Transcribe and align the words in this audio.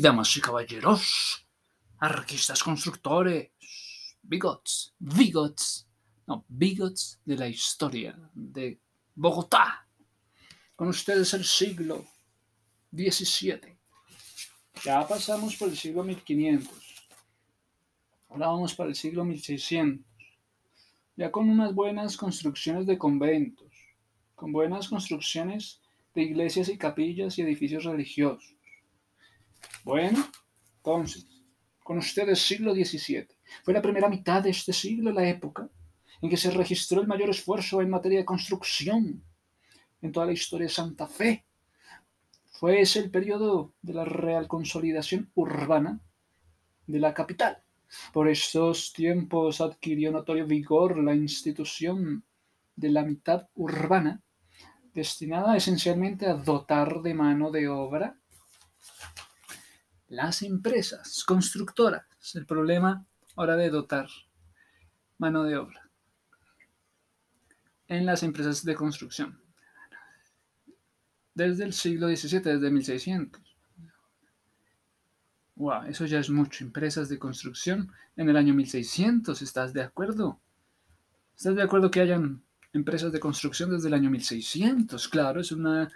damas 0.00 0.36
y 0.36 0.40
caballeros, 0.40 1.46
arquistas 1.98 2.62
constructores, 2.62 3.50
bigots, 4.22 4.94
bigots, 4.98 5.86
no, 6.26 6.44
bigots 6.48 7.20
de 7.24 7.36
la 7.36 7.48
historia 7.48 8.16
de 8.34 8.80
Bogotá. 9.14 9.86
Con 10.76 10.88
ustedes 10.88 11.34
el 11.34 11.44
siglo 11.44 12.06
XVII. 12.92 13.76
Ya 14.84 15.06
pasamos 15.06 15.56
por 15.56 15.68
el 15.68 15.76
siglo 15.76 16.02
1500. 16.04 16.72
Ahora 18.30 18.46
vamos 18.46 18.74
para 18.74 18.88
el 18.88 18.94
siglo 18.94 19.24
1600. 19.24 20.06
Ya 21.16 21.30
con 21.30 21.50
unas 21.50 21.74
buenas 21.74 22.16
construcciones 22.16 22.86
de 22.86 22.96
conventos, 22.96 23.70
con 24.34 24.52
buenas 24.52 24.88
construcciones 24.88 25.80
de 26.14 26.22
iglesias 26.22 26.68
y 26.70 26.78
capillas 26.78 27.38
y 27.38 27.42
edificios 27.42 27.84
religiosos. 27.84 28.56
Bueno, 29.84 30.24
entonces, 30.76 31.26
con 31.82 31.98
ustedes 31.98 32.40
siglo 32.40 32.72
XVII. 32.72 33.26
Fue 33.64 33.74
la 33.74 33.82
primera 33.82 34.08
mitad 34.08 34.42
de 34.42 34.50
este 34.50 34.72
siglo 34.72 35.10
la 35.12 35.28
época 35.28 35.68
en 36.22 36.30
que 36.30 36.36
se 36.36 36.50
registró 36.50 37.00
el 37.00 37.08
mayor 37.08 37.30
esfuerzo 37.30 37.80
en 37.80 37.90
materia 37.90 38.18
de 38.18 38.24
construcción 38.24 39.24
en 40.00 40.12
toda 40.12 40.26
la 40.26 40.32
historia 40.32 40.66
de 40.66 40.72
Santa 40.72 41.06
Fe. 41.06 41.46
Fue 42.52 42.80
ese 42.80 43.00
el 43.00 43.10
periodo 43.10 43.74
de 43.82 43.94
la 43.94 44.04
real 44.04 44.46
consolidación 44.46 45.30
urbana 45.34 46.00
de 46.86 47.00
la 47.00 47.14
capital. 47.14 47.62
Por 48.12 48.28
estos 48.28 48.92
tiempos 48.92 49.60
adquirió 49.60 50.12
notorio 50.12 50.46
vigor 50.46 50.96
la 51.02 51.14
institución 51.14 52.24
de 52.76 52.90
la 52.90 53.02
mitad 53.02 53.48
urbana, 53.54 54.22
destinada 54.94 55.56
esencialmente 55.56 56.26
a 56.26 56.34
dotar 56.34 57.02
de 57.02 57.14
mano 57.14 57.50
de 57.50 57.68
obra 57.68 58.20
las 60.10 60.42
empresas 60.42 61.24
constructoras. 61.24 62.04
El 62.34 62.44
problema 62.44 63.06
ahora 63.36 63.56
de 63.56 63.70
dotar 63.70 64.08
mano 65.18 65.44
de 65.44 65.56
obra 65.56 65.88
en 67.86 68.06
las 68.06 68.22
empresas 68.22 68.64
de 68.64 68.74
construcción. 68.74 69.40
Desde 71.34 71.64
el 71.64 71.72
siglo 71.72 72.08
XVII, 72.08 72.40
desde 72.40 72.70
1600. 72.70 73.40
Wow, 75.56 75.84
eso 75.84 76.06
ya 76.06 76.18
es 76.18 76.28
mucho. 76.28 76.64
Empresas 76.64 77.08
de 77.08 77.18
construcción 77.18 77.92
en 78.16 78.28
el 78.28 78.36
año 78.36 78.52
1600, 78.54 79.42
¿estás 79.42 79.72
de 79.72 79.82
acuerdo? 79.82 80.40
¿Estás 81.36 81.54
de 81.54 81.62
acuerdo 81.62 81.90
que 81.90 82.00
hayan 82.00 82.42
empresas 82.72 83.12
de 83.12 83.20
construcción 83.20 83.70
desde 83.70 83.88
el 83.88 83.94
año 83.94 84.10
1600? 84.10 85.08
Claro, 85.08 85.40
es 85.40 85.52
una 85.52 85.88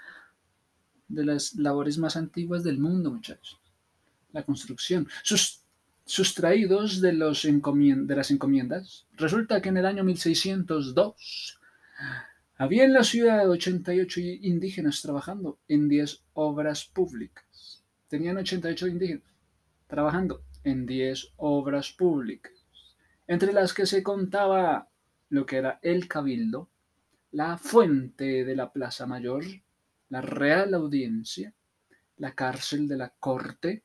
de 1.09 1.25
las 1.25 1.55
labores 1.55 1.99
más 1.99 2.17
antiguas 2.17 2.63
del 2.63 2.79
mundo, 2.79 3.11
muchachos 3.11 3.64
la 4.35 4.43
construcción, 4.43 5.09
sus, 5.23 5.65
sustraídos 6.05 7.01
de, 7.01 7.13
los 7.15 7.45
de 7.45 8.17
las 8.17 8.31
encomiendas. 8.31 9.07
Resulta 9.13 9.63
que 9.63 9.71
en 9.71 9.79
el 9.79 9.87
año 9.87 10.05
1602 10.05 11.59
había 12.57 12.85
en 12.85 12.93
la 12.93 13.05
ciudad 13.05 13.49
88 13.49 14.21
indígenas 14.43 15.01
trabajando 15.01 15.59
en 15.69 15.89
10 15.89 16.23
obras 16.35 16.85
públicas. 16.85 17.83
Tenían 18.09 18.37
88 18.37 18.89
indígenas 18.89 19.33
trabajando 19.87 20.43
en 20.65 20.87
10 20.87 21.33
obras 21.37 21.93
públicas, 21.93 22.53
entre 23.27 23.53
las 23.53 23.73
que 23.73 23.87
se 23.87 24.03
contaba 24.03 24.89
lo 25.29 25.47
que 25.47 25.57
era 25.57 25.79
el 25.83 26.09
cabildo, 26.09 26.69
la 27.33 27.59
fuente 27.59 28.45
de 28.45 28.57
la 28.57 28.73
Plaza 28.73 29.07
Mayor, 29.07 29.45
la 30.09 30.21
Real 30.21 30.75
Audiencia, 30.75 31.53
la 32.17 32.35
cárcel 32.35 32.89
de 32.89 32.97
la 32.97 33.11
Corte, 33.19 33.84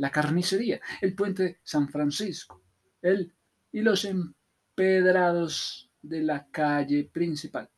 la 0.00 0.10
carnicería, 0.10 0.80
el 1.02 1.14
puente 1.14 1.60
San 1.62 1.90
Francisco, 1.90 2.62
el 3.02 3.32
y 3.70 3.82
los 3.82 4.06
empedrados 4.06 5.90
de 6.00 6.22
la 6.22 6.46
calle 6.50 7.04
principal. 7.04 7.68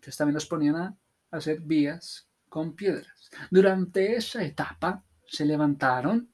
Que 0.00 0.12
también 0.12 0.34
nos 0.34 0.46
ponían 0.46 0.76
a 0.76 0.96
hacer 1.32 1.60
vías 1.60 2.28
con 2.48 2.76
piedras. 2.76 3.30
Durante 3.50 4.14
esa 4.14 4.44
etapa 4.44 5.04
se 5.26 5.44
levantaron, 5.44 6.32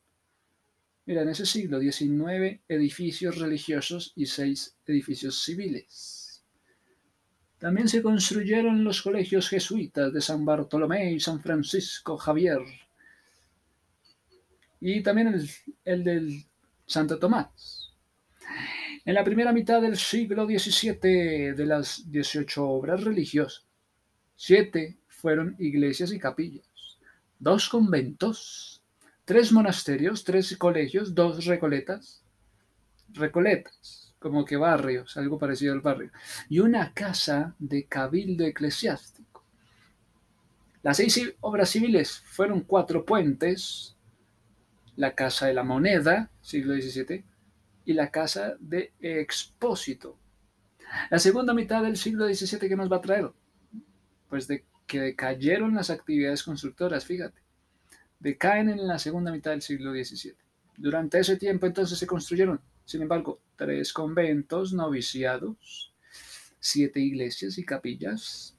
mira, 1.06 1.22
en 1.22 1.30
ese 1.30 1.46
siglo 1.46 1.80
XIX, 1.80 2.60
edificios 2.68 3.38
religiosos 3.38 4.12
y 4.16 4.26
seis 4.26 4.76
edificios 4.84 5.42
civiles. 5.42 6.44
También 7.58 7.88
se 7.88 8.02
construyeron 8.02 8.84
los 8.84 9.00
colegios 9.00 9.48
jesuitas 9.48 10.12
de 10.12 10.20
San 10.20 10.44
Bartolomé 10.44 11.12
y 11.12 11.20
San 11.20 11.40
Francisco 11.40 12.18
Javier, 12.18 12.60
y 14.80 15.02
también 15.02 15.34
el, 15.84 16.04
del 16.04 16.44
Santo 16.86 17.18
Tomás. 17.18 17.92
En 19.04 19.14
la 19.14 19.24
primera 19.24 19.52
mitad 19.52 19.80
del 19.80 19.96
siglo 19.96 20.46
XVII, 20.46 21.52
de 21.54 21.66
las 21.66 22.10
18 22.10 22.68
obras 22.68 23.04
religiosas, 23.04 23.66
siete 24.36 24.98
fueron 25.08 25.56
iglesias 25.58 26.12
y 26.12 26.18
capillas, 26.18 26.66
dos 27.38 27.68
conventos, 27.68 28.82
tres 29.24 29.52
monasterios, 29.52 30.24
tres 30.24 30.56
colegios, 30.56 31.14
dos 31.14 31.44
recoletas, 31.44 32.22
recoletas, 33.12 34.14
como 34.18 34.44
que 34.44 34.56
barrios, 34.56 35.16
algo 35.16 35.38
parecido 35.38 35.72
al 35.72 35.80
barrio, 35.80 36.10
y 36.48 36.58
una 36.60 36.92
casa 36.92 37.54
de 37.58 37.84
cabildo 37.84 38.44
eclesiástico. 38.44 39.44
Las 40.82 40.98
seis 40.98 41.34
obras 41.40 41.70
civiles 41.70 42.22
fueron 42.26 42.60
cuatro 42.60 43.04
puentes, 43.04 43.96
la 44.98 45.14
Casa 45.14 45.46
de 45.46 45.54
la 45.54 45.62
Moneda, 45.62 46.28
siglo 46.42 46.74
XVII, 46.74 47.24
y 47.84 47.92
la 47.92 48.10
Casa 48.10 48.56
de 48.58 48.92
Expósito. 49.00 50.18
La 51.08 51.20
segunda 51.20 51.54
mitad 51.54 51.84
del 51.84 51.96
siglo 51.96 52.26
XVII, 52.26 52.68
¿qué 52.68 52.74
nos 52.74 52.90
va 52.90 52.96
a 52.96 53.00
traer? 53.00 53.30
Pues 54.28 54.48
de 54.48 54.64
que 54.88 55.00
decayeron 55.00 55.76
las 55.76 55.90
actividades 55.90 56.42
constructoras, 56.42 57.04
fíjate. 57.04 57.40
Decaen 58.18 58.70
en 58.70 58.88
la 58.88 58.98
segunda 58.98 59.30
mitad 59.30 59.52
del 59.52 59.62
siglo 59.62 59.92
XVII. 59.92 60.34
Durante 60.76 61.20
ese 61.20 61.36
tiempo 61.36 61.66
entonces 61.66 61.96
se 61.96 62.06
construyeron, 62.06 62.60
sin 62.84 63.02
embargo, 63.02 63.40
tres 63.54 63.92
conventos 63.92 64.72
noviciados, 64.72 65.94
siete 66.58 66.98
iglesias 66.98 67.56
y 67.56 67.64
capillas, 67.64 68.56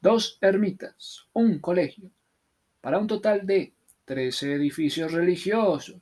dos 0.00 0.38
ermitas, 0.40 1.26
un 1.34 1.58
colegio, 1.58 2.10
para 2.80 2.98
un 2.98 3.06
total 3.06 3.44
de 3.44 3.74
13 4.10 4.54
edificios 4.54 5.12
religiosos. 5.12 6.00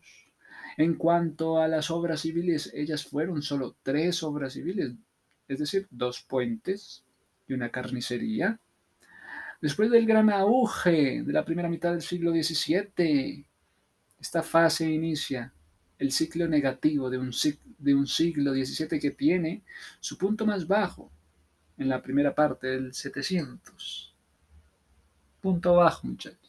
En 0.78 0.94
cuanto 0.94 1.60
a 1.60 1.68
las 1.68 1.90
obras 1.90 2.22
civiles, 2.22 2.72
ellas 2.72 3.04
fueron 3.04 3.42
solo 3.42 3.76
tres 3.82 4.22
obras 4.22 4.54
civiles, 4.54 4.94
es 5.46 5.58
decir, 5.58 5.86
dos 5.90 6.22
puentes 6.22 7.04
y 7.46 7.52
una 7.52 7.68
carnicería. 7.68 8.58
Después 9.60 9.90
del 9.90 10.06
gran 10.06 10.30
auge 10.30 11.22
de 11.22 11.32
la 11.34 11.44
primera 11.44 11.68
mitad 11.68 11.90
del 11.90 12.00
siglo 12.00 12.32
XVII, 12.32 13.44
esta 14.18 14.42
fase 14.42 14.90
inicia 14.90 15.52
el 15.98 16.10
ciclo 16.10 16.48
negativo 16.48 17.10
de 17.10 17.18
un, 17.18 17.30
de 17.76 17.94
un 17.94 18.06
siglo 18.06 18.54
XVII 18.54 18.98
que 18.98 19.10
tiene 19.10 19.64
su 20.00 20.16
punto 20.16 20.46
más 20.46 20.66
bajo 20.66 21.12
en 21.76 21.90
la 21.90 22.00
primera 22.00 22.34
parte 22.34 22.68
del 22.68 22.94
700. 22.94 24.14
Punto 25.42 25.74
bajo, 25.74 26.06
muchachos. 26.06 26.47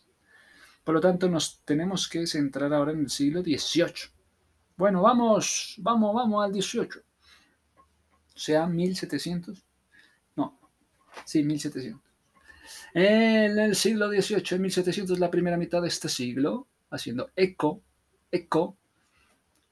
Por 0.83 0.95
lo 0.95 1.01
tanto, 1.01 1.29
nos 1.29 1.61
tenemos 1.63 2.07
que 2.07 2.25
centrar 2.25 2.73
ahora 2.73 2.91
en 2.91 3.01
el 3.01 3.09
siglo 3.09 3.41
XVIII. 3.41 4.11
Bueno, 4.75 5.01
vamos, 5.01 5.75
vamos, 5.79 6.15
vamos 6.15 6.43
al 6.43 6.53
XVIII. 6.53 7.01
O 8.35 8.39
sea, 8.39 8.65
1700. 8.65 9.65
No, 10.35 10.59
sí, 11.25 11.43
1700. 11.43 12.01
En 12.93 13.59
el 13.59 13.75
siglo 13.75 14.09
XVIII, 14.09 14.55
en 14.55 14.61
1700, 14.61 15.19
la 15.19 15.29
primera 15.29 15.57
mitad 15.57 15.81
de 15.81 15.89
este 15.89 16.09
siglo, 16.09 16.67
haciendo 16.89 17.31
eco, 17.35 17.83
eco 18.31 18.77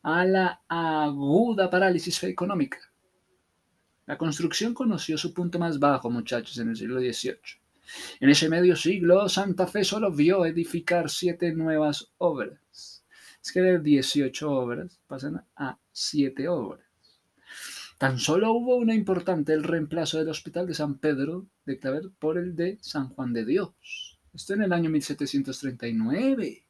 a 0.03 0.25
la 0.25 0.61
aguda 0.67 1.69
parálisis 1.69 2.23
económica. 2.23 2.79
La 4.05 4.17
construcción 4.17 4.73
conoció 4.73 5.17
su 5.17 5.33
punto 5.33 5.59
más 5.59 5.79
bajo, 5.79 6.09
muchachos, 6.09 6.57
en 6.59 6.69
el 6.69 6.77
siglo 6.77 6.99
XVIII. 6.99 7.37
En 8.19 8.29
ese 8.29 8.49
medio 8.49 8.75
siglo, 8.75 9.29
Santa 9.29 9.67
Fe 9.67 9.83
solo 9.83 10.11
vio 10.11 10.45
edificar 10.45 11.09
siete 11.09 11.53
nuevas 11.53 12.11
obras. 12.17 13.03
Es 13.41 13.51
que 13.51 13.61
de 13.61 13.79
18 13.79 14.51
obras 14.51 14.99
pasan 15.07 15.45
a 15.55 15.77
siete 15.91 16.47
obras. 16.47 16.85
Tan 17.97 18.19
solo 18.19 18.51
hubo 18.53 18.75
una 18.75 18.93
importante, 18.93 19.53
el 19.53 19.63
reemplazo 19.63 20.19
del 20.19 20.29
Hospital 20.29 20.67
de 20.67 20.75
San 20.75 20.99
Pedro 20.99 21.47
de 21.65 21.79
Claver 21.79 22.11
por 22.19 22.37
el 22.37 22.55
de 22.55 22.77
San 22.81 23.09
Juan 23.09 23.33
de 23.33 23.45
Dios. 23.45 24.19
Esto 24.33 24.53
en 24.53 24.61
el 24.61 24.73
año 24.73 24.91
1739, 24.91 26.63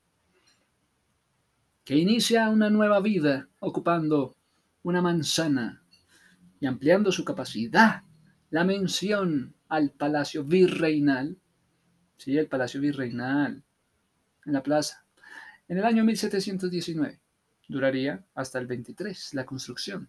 que 1.84 1.96
inicia 1.98 2.48
una 2.50 2.70
nueva 2.70 3.02
vida 3.02 3.50
ocupando 3.60 4.38
una 4.84 5.02
manzana 5.02 5.84
y 6.62 6.66
ampliando 6.66 7.12
su 7.12 7.26
capacidad. 7.26 8.04
La 8.50 8.64
mención 8.64 9.56
al 9.68 9.92
Palacio 9.92 10.42
Virreinal, 10.42 11.36
sí, 12.16 12.38
el 12.38 12.48
Palacio 12.48 12.80
Virreinal, 12.80 13.62
en 14.46 14.54
la 14.54 14.64
plaza, 14.64 15.04
En 15.68 15.78
el 15.78 15.84
año 15.84 16.06
1719 16.06 17.20
duraría 17.68 18.24
hasta 18.36 18.58
el 18.60 18.68
23 18.68 19.34
la 19.34 19.46
construcción. 19.46 20.08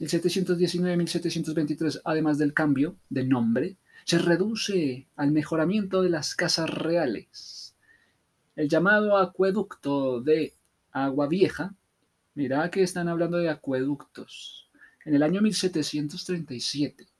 El 0.00 0.08
719-1723, 0.08 2.00
además 2.04 2.38
del 2.38 2.52
cambio 2.52 2.96
de 3.08 3.22
nombre, 3.22 3.76
se 4.04 4.18
reduce 4.18 5.06
al 5.14 5.30
mejoramiento 5.30 6.02
de 6.02 6.10
las 6.10 6.34
casas 6.34 6.68
reales. 6.68 7.76
El 8.56 8.68
llamado 8.68 9.16
acueducto 9.16 10.20
de 10.20 10.54
Agua 10.90 11.28
Vieja, 11.28 11.76
mira 12.34 12.68
que 12.72 12.82
están 12.82 13.06
hablando 13.06 13.38
de 13.38 13.50
acueductos. 13.50 14.68
En 15.04 15.14
el 15.14 15.22
año 15.22 15.40
1737 15.42 17.11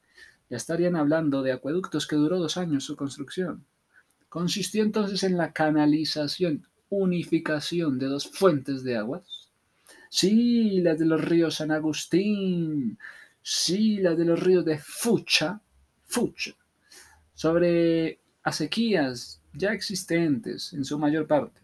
ya 0.52 0.58
estarían 0.58 0.96
hablando 0.96 1.42
de 1.42 1.50
acueductos 1.50 2.06
que 2.06 2.16
duró 2.16 2.38
dos 2.38 2.58
años 2.58 2.84
su 2.84 2.94
construcción. 2.94 3.64
Consistió 4.28 4.82
entonces 4.82 5.22
en 5.22 5.38
la 5.38 5.54
canalización, 5.54 6.68
unificación 6.90 7.98
de 7.98 8.04
dos 8.04 8.28
fuentes 8.28 8.84
de 8.84 8.98
aguas. 8.98 9.50
Sí, 10.10 10.82
las 10.82 10.98
de 10.98 11.06
los 11.06 11.24
ríos 11.24 11.54
San 11.54 11.70
Agustín, 11.70 12.98
sí, 13.40 13.96
las 13.96 14.18
de 14.18 14.26
los 14.26 14.40
ríos 14.40 14.62
de 14.66 14.76
Fucha, 14.76 15.62
Fucha, 16.04 16.54
sobre 17.32 18.20
acequias 18.42 19.40
ya 19.54 19.72
existentes 19.72 20.74
en 20.74 20.84
su 20.84 20.98
mayor 20.98 21.26
parte 21.26 21.62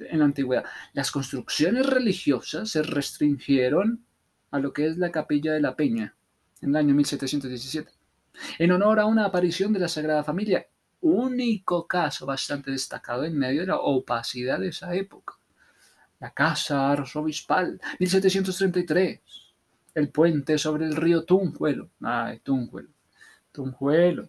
en 0.00 0.18
la 0.18 0.24
antigüedad. 0.24 0.64
Las 0.94 1.12
construcciones 1.12 1.86
religiosas 1.86 2.70
se 2.70 2.82
restringieron 2.82 4.04
a 4.50 4.58
lo 4.58 4.72
que 4.72 4.88
es 4.88 4.98
la 4.98 5.12
capilla 5.12 5.52
de 5.52 5.60
la 5.60 5.76
Peña 5.76 6.16
en 6.62 6.70
el 6.70 6.76
año 6.76 6.94
1717, 6.94 7.90
en 8.58 8.72
honor 8.72 9.00
a 9.00 9.06
una 9.06 9.26
aparición 9.26 9.72
de 9.72 9.80
la 9.80 9.88
Sagrada 9.88 10.24
Familia, 10.24 10.66
único 11.00 11.86
caso 11.86 12.24
bastante 12.24 12.70
destacado 12.70 13.24
en 13.24 13.36
medio 13.36 13.62
de 13.62 13.66
la 13.66 13.78
opacidad 13.78 14.60
de 14.60 14.68
esa 14.68 14.94
época. 14.94 15.34
La 16.20 16.30
casa 16.30 16.92
arzobispal, 16.92 17.80
1733, 17.98 19.20
el 19.94 20.08
puente 20.08 20.56
sobre 20.56 20.86
el 20.86 20.94
río 20.94 21.24
Tunjuelo, 21.24 21.90
ay, 22.00 22.38
Tunjuelo, 22.38 22.88
Tunjuelo, 23.50 24.28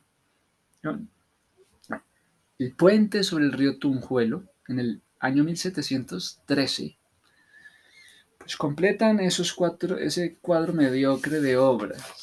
el 2.57 2.75
puente 2.75 3.23
sobre 3.23 3.45
el 3.45 3.53
río 3.53 3.77
Tunjuelo 3.77 4.43
en 4.67 4.79
el 4.79 5.01
año 5.19 5.43
1713 5.43 6.97
pues 8.43 8.57
completan 8.57 9.21
esos 9.21 9.53
cuatro, 9.53 9.97
ese 9.97 10.35
cuadro 10.41 10.73
mediocre 10.73 11.39
de 11.39 11.55
obras. 11.55 12.22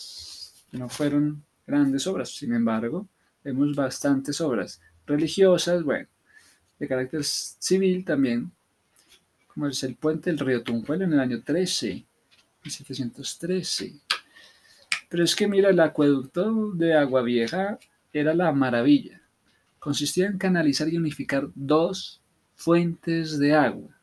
No 0.72 0.88
fueron 0.88 1.42
grandes 1.66 2.06
obras, 2.06 2.30
sin 2.30 2.54
embargo, 2.54 3.08
vemos 3.42 3.74
bastantes 3.74 4.40
obras 4.40 4.80
religiosas, 5.06 5.82
bueno, 5.82 6.08
de 6.78 6.88
carácter 6.88 7.24
civil 7.24 8.04
también, 8.04 8.50
como 9.48 9.66
es 9.66 9.82
el 9.82 9.96
puente 9.96 10.30
del 10.30 10.38
río 10.38 10.62
Tunjuelo 10.62 11.04
en 11.04 11.12
el 11.12 11.20
año 11.20 11.42
13, 11.42 12.04
1713. 12.64 13.94
Pero 15.08 15.24
es 15.24 15.34
que 15.34 15.48
mira, 15.48 15.70
el 15.70 15.80
acueducto 15.80 16.70
de 16.72 16.94
Agua 16.94 17.22
Vieja 17.22 17.78
era 18.12 18.34
la 18.34 18.52
maravilla. 18.52 19.20
Consistía 19.78 20.26
en 20.26 20.38
canalizar 20.38 20.88
y 20.88 20.96
unificar 20.96 21.48
dos 21.54 22.20
fuentes 22.54 23.38
de 23.38 23.54
agua 23.54 24.00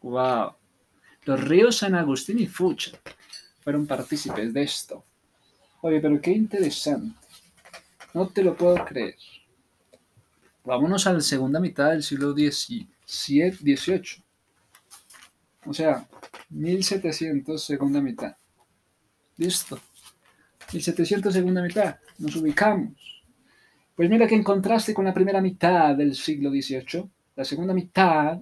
Wow. 0.00 0.52
Los 1.24 1.44
ríos 1.44 1.76
San 1.76 1.94
Agustín 1.94 2.38
y 2.38 2.46
Fucha 2.46 2.92
fueron 3.68 3.86
partícipes 3.86 4.54
de 4.54 4.62
esto. 4.62 5.04
Oye, 5.82 6.00
pero 6.00 6.18
qué 6.22 6.30
interesante. 6.30 7.14
No 8.14 8.26
te 8.28 8.42
lo 8.42 8.56
puedo 8.56 8.82
creer. 8.82 9.16
Vámonos 10.64 11.06
a 11.06 11.12
la 11.12 11.20
segunda 11.20 11.60
mitad 11.60 11.90
del 11.90 12.02
siglo 12.02 12.32
XVIII. 12.32 14.24
O 15.66 15.74
sea, 15.74 16.08
1700 16.48 17.62
segunda 17.62 18.00
mitad. 18.00 18.34
Listo. 19.36 19.78
1700 20.72 21.30
segunda 21.30 21.60
mitad. 21.60 21.98
Nos 22.16 22.36
ubicamos. 22.36 23.22
Pues 23.94 24.08
mira 24.08 24.26
que 24.26 24.34
en 24.34 24.44
contraste 24.44 24.94
con 24.94 25.04
la 25.04 25.12
primera 25.12 25.42
mitad 25.42 25.94
del 25.94 26.14
siglo 26.14 26.48
XVIII, 26.48 27.06
la 27.36 27.44
segunda 27.44 27.74
mitad 27.74 28.40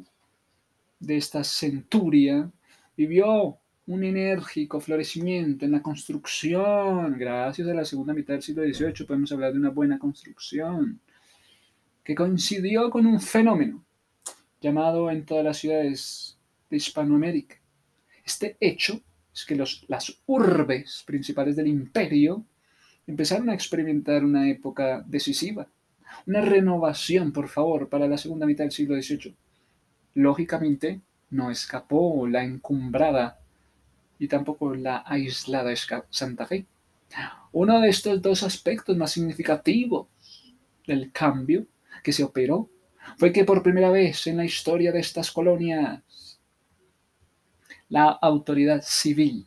de 1.00 1.16
esta 1.16 1.42
centuria 1.42 2.48
vivió 2.96 3.58
un 3.86 4.02
enérgico 4.02 4.80
florecimiento 4.80 5.64
en 5.64 5.72
la 5.72 5.82
construcción. 5.82 7.16
Gracias 7.18 7.68
a 7.68 7.74
la 7.74 7.84
segunda 7.84 8.12
mitad 8.12 8.34
del 8.34 8.42
siglo 8.42 8.62
XVIII 8.64 9.06
podemos 9.06 9.30
hablar 9.32 9.52
de 9.52 9.58
una 9.58 9.70
buena 9.70 9.98
construcción 9.98 11.00
que 12.02 12.14
coincidió 12.14 12.90
con 12.90 13.06
un 13.06 13.20
fenómeno 13.20 13.84
llamado 14.60 15.10
en 15.10 15.24
todas 15.24 15.44
las 15.44 15.58
ciudades 15.58 16.38
de 16.68 16.76
Hispanoamérica. 16.76 17.56
Este 18.24 18.56
hecho 18.60 19.00
es 19.32 19.44
que 19.44 19.54
los, 19.54 19.84
las 19.88 20.20
urbes 20.26 21.04
principales 21.06 21.56
del 21.56 21.68
imperio 21.68 22.44
empezaron 23.06 23.50
a 23.50 23.54
experimentar 23.54 24.24
una 24.24 24.48
época 24.48 25.04
decisiva, 25.06 25.68
una 26.26 26.40
renovación, 26.40 27.32
por 27.32 27.48
favor, 27.48 27.88
para 27.88 28.08
la 28.08 28.18
segunda 28.18 28.46
mitad 28.46 28.64
del 28.64 28.72
siglo 28.72 29.00
XVIII 29.00 29.36
Lógicamente, 30.14 31.02
no 31.28 31.50
escapó 31.50 32.26
la 32.26 32.42
encumbrada 32.42 33.38
y 34.18 34.28
tampoco 34.28 34.74
la 34.74 35.02
aislada 35.06 35.74
Santa 36.10 36.46
Fe. 36.46 36.66
Uno 37.52 37.80
de 37.80 37.88
estos 37.88 38.20
dos 38.20 38.42
aspectos 38.42 38.96
más 38.96 39.12
significativos 39.12 40.06
del 40.86 41.12
cambio 41.12 41.66
que 42.02 42.12
se 42.12 42.24
operó 42.24 42.68
fue 43.18 43.32
que 43.32 43.44
por 43.44 43.62
primera 43.62 43.90
vez 43.90 44.26
en 44.26 44.38
la 44.38 44.44
historia 44.44 44.92
de 44.92 45.00
estas 45.00 45.30
colonias 45.30 46.40
la 47.88 48.08
autoridad 48.10 48.82
civil 48.82 49.46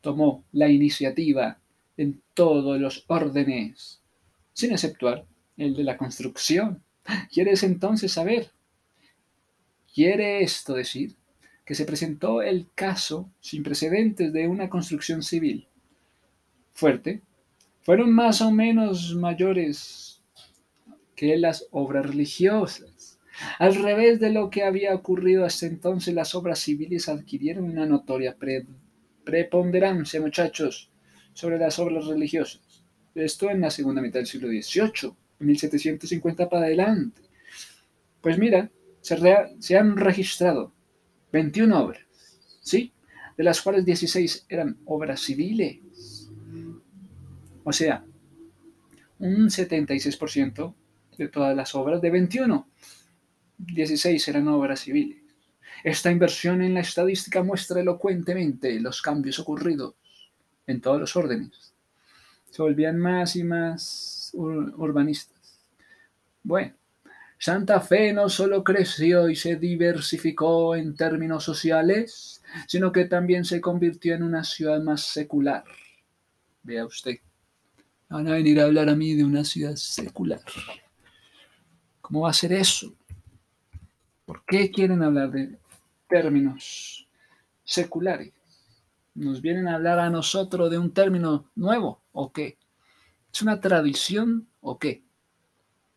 tomó 0.00 0.44
la 0.52 0.68
iniciativa 0.68 1.58
en 1.96 2.20
todos 2.34 2.78
los 2.80 3.04
órdenes, 3.06 4.00
sin 4.52 4.72
exceptuar 4.72 5.24
el 5.56 5.74
de 5.74 5.84
la 5.84 5.96
construcción. 5.96 6.82
¿Quieres 7.30 7.62
entonces 7.62 8.12
saber 8.12 8.50
Quiere 9.96 10.42
esto 10.42 10.74
decir 10.74 11.16
que 11.66 11.74
se 11.74 11.84
presentó 11.84 12.40
el 12.40 12.68
caso 12.74 13.28
sin 13.40 13.62
precedentes 13.62 14.32
de 14.32 14.48
una 14.48 14.70
construcción 14.70 15.22
civil 15.22 15.68
fuerte. 16.76 17.22
Fueron 17.82 18.12
más 18.12 18.40
o 18.40 18.50
menos 18.50 19.14
mayores 19.14 20.22
que 21.14 21.36
las 21.36 21.66
obras 21.70 22.06
religiosas. 22.06 23.18
Al 23.58 23.74
revés 23.74 24.20
de 24.20 24.30
lo 24.30 24.50
que 24.50 24.62
había 24.62 24.94
ocurrido 24.94 25.44
hasta 25.44 25.66
entonces, 25.66 26.14
las 26.14 26.34
obras 26.34 26.58
civiles 26.58 27.08
adquirieron 27.08 27.64
una 27.64 27.86
notoria 27.86 28.36
preponderancia, 29.24 30.20
muchachos, 30.20 30.90
sobre 31.32 31.58
las 31.58 31.78
obras 31.78 32.06
religiosas. 32.06 32.84
Esto 33.14 33.50
en 33.50 33.60
la 33.62 33.70
segunda 33.70 34.02
mitad 34.02 34.20
del 34.20 34.26
siglo 34.26 34.48
XVIII, 34.48 35.12
1750 35.38 36.48
para 36.48 36.66
adelante. 36.66 37.22
Pues 38.20 38.38
mira, 38.38 38.70
se, 39.00 39.76
han 39.76 39.96
registrado 39.96 40.72
21 41.36 41.78
obras, 41.78 42.02
¿sí? 42.60 42.92
De 43.36 43.44
las 43.44 43.60
cuales 43.60 43.84
16 43.84 44.46
eran 44.48 44.78
obras 44.86 45.20
civiles. 45.20 46.30
O 47.62 47.72
sea, 47.72 48.04
un 49.18 49.48
76% 49.48 50.74
de 51.18 51.28
todas 51.28 51.54
las 51.54 51.74
obras 51.74 52.00
de 52.00 52.10
21, 52.10 52.68
16 53.58 54.28
eran 54.28 54.48
obras 54.48 54.80
civiles. 54.80 55.18
Esta 55.84 56.10
inversión 56.10 56.62
en 56.62 56.74
la 56.74 56.80
estadística 56.80 57.42
muestra 57.42 57.80
elocuentemente 57.80 58.80
los 58.80 59.02
cambios 59.02 59.38
ocurridos 59.38 59.94
en 60.66 60.80
todos 60.80 61.00
los 61.00 61.16
órdenes. 61.16 61.74
Se 62.50 62.62
volvían 62.62 62.98
más 62.98 63.36
y 63.36 63.44
más 63.44 64.30
urbanistas. 64.34 65.60
Bueno, 66.42 66.74
Santa 67.38 67.80
Fe 67.80 68.12
no 68.12 68.28
solo 68.28 68.64
creció 68.64 69.28
y 69.28 69.36
se 69.36 69.56
diversificó 69.56 70.74
en 70.74 70.96
términos 70.96 71.44
sociales, 71.44 72.42
sino 72.66 72.92
que 72.92 73.04
también 73.04 73.44
se 73.44 73.60
convirtió 73.60 74.14
en 74.14 74.22
una 74.22 74.42
ciudad 74.42 74.80
más 74.80 75.02
secular. 75.02 75.64
Vea 76.62 76.86
usted, 76.86 77.18
van 78.08 78.26
a 78.28 78.32
venir 78.32 78.60
a 78.60 78.64
hablar 78.64 78.88
a 78.88 78.96
mí 78.96 79.14
de 79.14 79.24
una 79.24 79.44
ciudad 79.44 79.76
secular. 79.76 80.40
¿Cómo 82.00 82.22
va 82.22 82.30
a 82.30 82.34
ser 82.34 82.52
eso? 82.52 82.94
¿Por 84.24 84.44
qué 84.46 84.70
quieren 84.70 85.02
hablar 85.02 85.30
de 85.30 85.58
términos 86.08 87.06
seculares? 87.64 88.32
¿Nos 89.14 89.40
vienen 89.40 89.68
a 89.68 89.76
hablar 89.76 89.98
a 89.98 90.10
nosotros 90.10 90.70
de 90.70 90.78
un 90.78 90.92
término 90.92 91.50
nuevo 91.54 92.02
o 92.12 92.32
qué? 92.32 92.58
¿Es 93.32 93.42
una 93.42 93.60
tradición 93.60 94.48
o 94.60 94.78
qué? 94.78 95.05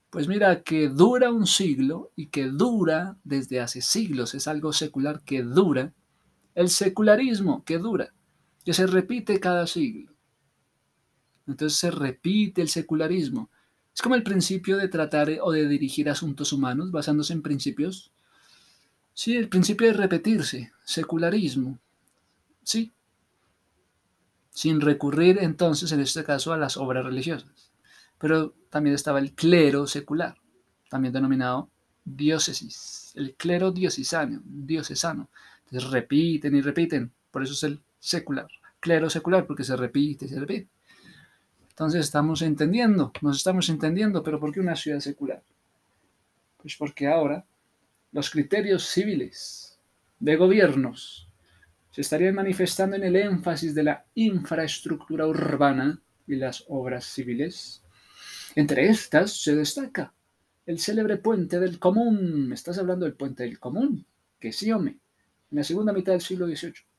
Pues 0.10 0.28
mira, 0.28 0.64
que 0.64 0.90
dura 0.90 1.32
un 1.32 1.46
siglo 1.46 2.12
y 2.16 2.28
que 2.28 2.48
dura 2.48 3.18
desde 3.24 3.60
hace 3.60 3.82
siglos, 3.82 4.34
es 4.34 4.48
algo 4.48 4.74
secular 4.74 5.22
que 5.24 5.44
dura. 5.44 5.94
El 6.56 6.70
secularismo 6.70 7.64
que 7.64 7.78
dura, 7.78 8.14
que 8.66 8.74
se 8.74 8.88
repite 8.88 9.40
cada 9.40 9.68
siglo. 9.68 10.12
Entonces 11.46 11.78
se 11.78 11.92
repite 11.92 12.62
el 12.62 12.70
secularismo. 12.70 13.52
Es 13.94 14.02
como 14.02 14.16
el 14.16 14.24
principio 14.24 14.78
de 14.78 14.88
tratar 14.88 15.30
o 15.42 15.52
de 15.52 15.68
dirigir 15.68 16.10
asuntos 16.10 16.54
humanos 16.54 16.92
basándose 16.92 17.34
en 17.34 17.42
principios. 17.42 18.12
Sí, 19.14 19.36
el 19.36 19.50
principio 19.50 19.88
de 19.88 19.94
repetirse, 19.94 20.72
secularismo. 20.84 21.80
Sí. 22.64 22.94
Sin 24.50 24.82
recurrir 24.82 25.38
entonces, 25.40 25.92
en 25.92 26.00
este 26.00 26.24
caso, 26.24 26.52
a 26.52 26.58
las 26.58 26.78
obras 26.78 27.06
religiosas. 27.06 27.69
Pero 28.20 28.54
también 28.70 28.96
estaba 28.96 29.20
el 29.20 29.34
clero 29.34 29.88
secular, 29.88 30.36
también 30.90 31.14
denominado 31.14 31.70
diócesis, 32.06 33.14
el 33.16 33.36
clero 33.36 33.72
diocesano, 33.72 34.42
diocesano. 34.44 35.30
Entonces 35.66 35.90
repiten 35.90 36.56
y 36.56 36.62
repiten, 36.62 37.12
por 37.32 37.44
eso 37.44 37.54
es 37.54 37.64
el 37.64 37.80
secular, 38.00 38.48
clero 38.80 39.10
secular, 39.10 39.46
porque 39.46 39.64
se 39.64 39.76
repite 39.76 40.26
y 40.26 40.30
se 40.30 40.40
repite. 40.40 40.68
Entonces 41.70 42.02
estamos 42.02 42.42
entendiendo, 42.42 43.14
nos 43.22 43.38
estamos 43.38 43.70
entendiendo, 43.70 44.22
pero 44.22 44.40
¿por 44.40 44.52
qué 44.52 44.60
una 44.60 44.76
ciudad 44.76 45.00
secular? 45.00 45.42
Pues 46.58 46.76
porque 46.76 47.08
ahora 47.08 47.46
los 48.12 48.30
criterios 48.30 48.84
civiles 48.86 49.80
de 50.20 50.36
gobiernos 50.36 51.30
se 51.92 52.02
estarían 52.02 52.36
manifestando 52.36 52.96
en 52.96 53.04
el 53.04 53.16
énfasis 53.16 53.74
de 53.74 53.84
la 53.84 54.06
infraestructura 54.16 55.26
urbana 55.28 56.02
y 56.28 56.36
las 56.36 56.66
obras 56.68 57.06
civiles. 57.06 57.82
Entre 58.56 58.90
estas 58.90 59.34
se 59.34 59.56
destaca 59.56 60.14
el 60.66 60.80
célebre 60.80 61.18
puente 61.18 61.60
del 61.60 61.80
común. 61.80 62.48
¿Me 62.50 62.56
estás 62.56 62.78
hablando 62.78 63.06
del 63.06 63.16
puente 63.16 63.44
del 63.44 63.60
común? 63.60 64.06
Que 64.40 64.52
sí, 64.52 64.72
hombre, 64.72 64.98
en 65.52 65.58
la 65.58 65.64
segunda 65.64 65.94
mitad 65.94 66.14
del 66.14 66.22
siglo 66.22 66.48
XVIII 66.48 66.90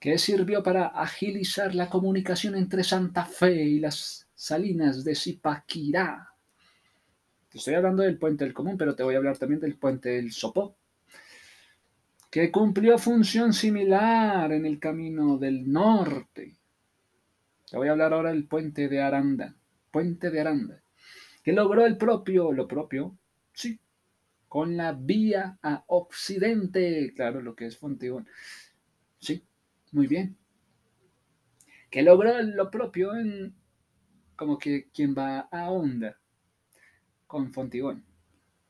que 0.00 0.16
sirvió 0.16 0.62
para 0.62 0.86
agilizar 0.86 1.74
la 1.74 1.90
comunicación 1.90 2.56
entre 2.56 2.82
Santa 2.82 3.26
Fe 3.26 3.62
y 3.62 3.80
las 3.80 4.26
salinas 4.34 5.04
de 5.04 5.14
Zipaquirá. 5.14 6.32
Te 7.50 7.58
estoy 7.58 7.74
hablando 7.74 8.02
del 8.02 8.16
puente 8.16 8.44
del 8.44 8.54
común, 8.54 8.78
pero 8.78 8.94
te 8.94 9.02
voy 9.02 9.14
a 9.14 9.18
hablar 9.18 9.36
también 9.36 9.60
del 9.60 9.76
puente 9.76 10.08
del 10.08 10.32
Sopó, 10.32 10.74
que 12.30 12.50
cumplió 12.50 12.96
función 12.96 13.52
similar 13.52 14.50
en 14.52 14.64
el 14.64 14.78
camino 14.78 15.36
del 15.36 15.70
norte. 15.70 16.56
Te 17.70 17.76
voy 17.76 17.88
a 17.88 17.90
hablar 17.90 18.14
ahora 18.14 18.30
del 18.30 18.46
puente 18.46 18.88
de 18.88 19.02
Aranda, 19.02 19.54
puente 19.90 20.30
de 20.30 20.40
Aranda, 20.40 20.82
que 21.42 21.52
logró 21.52 21.86
el 21.86 21.96
propio, 21.96 22.52
lo 22.52 22.68
propio, 22.68 23.16
sí, 23.52 23.78
con 24.48 24.76
la 24.76 24.92
vía 24.92 25.58
a 25.62 25.84
occidente, 25.86 27.12
claro, 27.14 27.40
lo 27.40 27.54
que 27.54 27.66
es 27.66 27.78
Fontibón, 27.78 28.26
sí, 29.18 29.44
muy 29.92 30.06
bien. 30.06 30.36
Que 31.90 32.02
logró 32.02 32.40
lo 32.42 32.70
propio 32.70 33.14
en 33.16 33.54
como 34.40 34.56
que 34.58 34.88
quien 34.94 35.14
va 35.14 35.40
a 35.40 35.70
onda 35.70 36.18
con 37.26 37.52
Fontigón. 37.52 38.04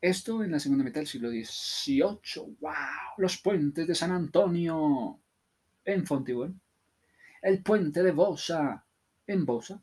Esto 0.01 0.43
en 0.43 0.51
la 0.51 0.59
segunda 0.59 0.83
mitad 0.83 0.99
del 0.99 1.07
siglo 1.07 1.29
XVIII. 1.29 2.57
¡Wow! 2.59 2.71
Los 3.17 3.37
puentes 3.37 3.87
de 3.87 3.95
San 3.95 4.11
Antonio 4.11 5.19
en 5.85 6.05
Fontigón. 6.05 6.59
El 7.41 7.63
puente 7.63 8.03
de 8.03 8.11
Bosa 8.11 8.85
en 9.25 9.45
Bosa. 9.45 9.81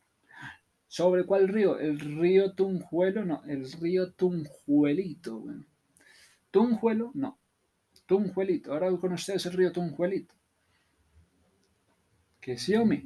¿Sobre 0.88 1.25
cuál 1.25 1.49
río? 1.49 1.78
El 1.78 2.00
río 2.00 2.54
Tunjuelo, 2.54 3.25
no, 3.25 3.45
el 3.47 3.71
río 3.73 4.12
Tunjuelito. 4.12 5.45
Tunjuelo, 6.50 7.12
no. 7.14 7.38
Tunjuelito. 8.07 8.73
Ahora 8.73 8.90
con 8.97 9.12
ustedes 9.12 9.47
el 9.47 9.52
río 9.52 9.71
Tunjuelito 9.71 10.35
que 12.57 12.78
hombre, 12.78 13.02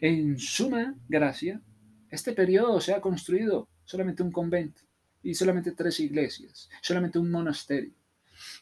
En 0.00 0.38
suma 0.38 0.94
gracia, 1.08 1.62
este 2.10 2.32
periodo 2.32 2.80
se 2.80 2.92
ha 2.92 3.00
construido 3.00 3.68
solamente 3.84 4.22
un 4.22 4.30
convento 4.30 4.82
y 5.22 5.34
solamente 5.34 5.72
tres 5.72 5.98
iglesias, 6.00 6.68
solamente 6.82 7.18
un 7.18 7.30
monasterio, 7.30 7.94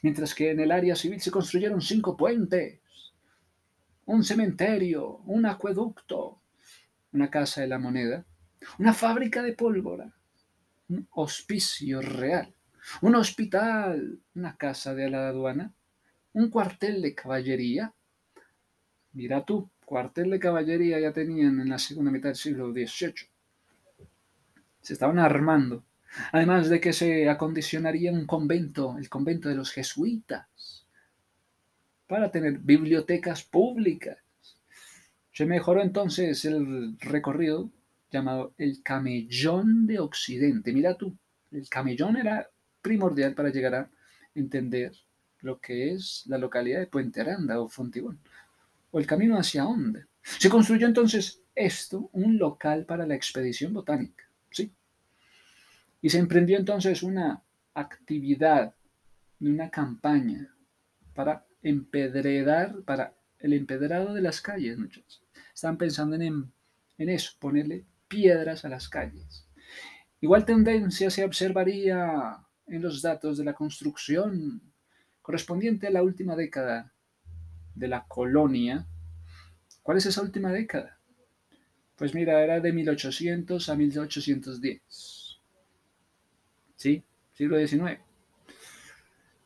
mientras 0.02 0.34
que 0.34 0.50
en 0.50 0.60
el 0.60 0.70
área 0.70 0.94
civil 0.94 1.20
se 1.20 1.32
construyeron 1.32 1.80
cinco 1.80 2.16
puentes, 2.16 2.78
un 4.06 4.22
cementerio, 4.22 5.16
un 5.26 5.46
acueducto, 5.46 6.40
una 7.12 7.28
casa 7.28 7.62
de 7.62 7.66
la 7.66 7.78
moneda, 7.78 8.24
una 8.78 8.92
fábrica 8.92 9.42
de 9.42 9.52
pólvora, 9.52 10.12
un 10.88 11.06
hospicio 11.12 12.00
real, 12.00 12.52
un 13.02 13.14
hospital, 13.14 14.18
una 14.34 14.56
casa 14.56 14.94
de 14.94 15.10
la 15.10 15.28
aduana, 15.28 15.72
un 16.32 16.50
cuartel 16.50 17.02
de 17.02 17.14
caballería. 17.14 17.92
Mira 19.12 19.44
tú, 19.44 19.70
cuartel 19.84 20.30
de 20.30 20.38
caballería 20.38 21.00
ya 21.00 21.12
tenían 21.12 21.60
en 21.60 21.68
la 21.68 21.78
segunda 21.78 22.10
mitad 22.10 22.28
del 22.30 22.36
siglo 22.36 22.72
XVIII. 22.72 23.14
Se 24.80 24.92
estaban 24.92 25.18
armando. 25.18 25.84
Además 26.32 26.68
de 26.68 26.80
que 26.80 26.92
se 26.92 27.28
acondicionaría 27.28 28.12
un 28.12 28.26
convento, 28.26 28.96
el 28.98 29.08
convento 29.08 29.48
de 29.48 29.54
los 29.54 29.70
jesuitas, 29.70 30.86
para 32.08 32.32
tener 32.32 32.58
bibliotecas 32.58 33.44
públicas. 33.44 34.18
Se 35.32 35.46
mejoró 35.46 35.80
entonces 35.82 36.44
el 36.44 36.98
recorrido 36.98 37.70
llamado 38.10 38.54
el 38.58 38.82
camellón 38.82 39.86
de 39.86 40.00
Occidente. 40.00 40.72
Mira 40.72 40.96
tú, 40.96 41.16
el 41.50 41.68
camellón 41.68 42.16
era 42.16 42.48
primordial 42.82 43.34
para 43.34 43.50
llegar 43.50 43.74
a 43.74 43.90
entender 44.34 44.92
lo 45.40 45.58
que 45.60 45.92
es 45.92 46.24
la 46.26 46.38
localidad 46.38 46.80
de 46.80 46.86
Puente 46.86 47.20
Aranda 47.20 47.60
o 47.60 47.68
Fontibón 47.68 48.20
o 48.90 48.98
el 48.98 49.06
camino 49.06 49.36
hacia 49.36 49.62
dónde. 49.62 50.06
Se 50.22 50.50
construyó 50.50 50.86
entonces 50.86 51.42
esto, 51.54 52.10
un 52.12 52.38
local 52.38 52.84
para 52.84 53.06
la 53.06 53.14
expedición 53.14 53.72
botánica, 53.72 54.24
¿sí? 54.50 54.72
Y 56.02 56.10
se 56.10 56.18
emprendió 56.18 56.58
entonces 56.58 57.02
una 57.02 57.42
actividad, 57.74 58.74
una 59.40 59.70
campaña 59.70 60.54
para 61.14 61.46
empedredar, 61.62 62.82
para 62.82 63.14
el 63.38 63.52
empedrado 63.52 64.14
de 64.14 64.22
las 64.22 64.40
calles, 64.40 64.78
muchachos. 64.78 65.22
Están 65.54 65.76
pensando 65.76 66.16
en, 66.16 66.52
en 66.98 67.08
eso, 67.08 67.32
ponerle 67.38 67.84
piedras 68.10 68.64
a 68.64 68.68
las 68.68 68.88
calles. 68.88 69.46
Igual 70.20 70.44
tendencia 70.44 71.08
se 71.08 71.24
observaría 71.24 72.44
en 72.66 72.82
los 72.82 73.00
datos 73.00 73.38
de 73.38 73.44
la 73.44 73.54
construcción 73.54 74.60
correspondiente 75.22 75.86
a 75.86 75.90
la 75.90 76.02
última 76.02 76.34
década 76.36 76.92
de 77.74 77.88
la 77.88 78.04
colonia. 78.06 78.86
¿Cuál 79.82 79.98
es 79.98 80.06
esa 80.06 80.22
última 80.22 80.52
década? 80.52 80.98
Pues 81.96 82.14
mira, 82.14 82.42
era 82.42 82.60
de 82.60 82.72
1800 82.72 83.68
a 83.68 83.76
1810. 83.76 85.40
¿Sí? 86.76 87.04
Siglo 87.32 87.58
XIX. 87.58 88.00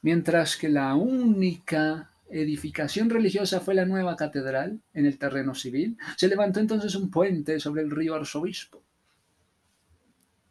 Mientras 0.00 0.56
que 0.56 0.68
la 0.68 0.94
única 0.94 2.13
edificación 2.42 3.10
religiosa 3.10 3.60
fue 3.60 3.74
la 3.74 3.84
nueva 3.84 4.16
catedral 4.16 4.80
en 4.92 5.06
el 5.06 5.18
terreno 5.18 5.54
civil, 5.54 5.96
se 6.16 6.28
levantó 6.28 6.60
entonces 6.60 6.94
un 6.94 7.10
puente 7.10 7.60
sobre 7.60 7.82
el 7.82 7.90
río 7.90 8.14
Arzobispo, 8.14 8.82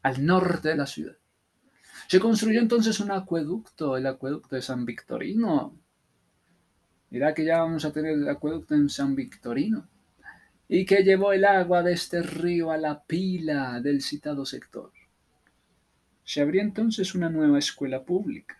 al 0.01 0.25
norte 0.25 0.69
de 0.69 0.77
la 0.77 0.87
ciudad. 0.87 1.17
Se 2.07 2.19
construyó 2.19 2.59
entonces 2.59 2.99
un 2.99 3.11
acueducto, 3.11 3.97
el 3.97 4.07
acueducto 4.07 4.55
de 4.55 4.61
San 4.61 4.85
Victorino, 4.85 5.77
Mira 7.13 7.31
que 7.35 7.45
ya 7.45 7.59
vamos 7.59 7.85
a 7.85 7.93
tener 7.93 8.13
el 8.13 8.27
acueducto 8.27 8.73
en 8.73 8.89
San 8.89 9.13
Victorino. 9.13 9.87
Y 10.67 10.83
que 10.83 11.03
llevó 11.03 11.31
el 11.31 11.45
agua 11.45 11.83
de 11.83 11.93
este 11.93 12.23
río 12.23 12.71
a 12.71 12.77
la 12.77 13.03
pila 13.03 13.79
del 13.81 14.01
citado 14.01 14.47
sector. 14.47 14.91
Se 16.23 16.41
abría 16.41 16.63
entonces 16.63 17.13
una 17.13 17.29
nueva 17.29 17.59
escuela 17.59 18.03
pública. 18.03 18.57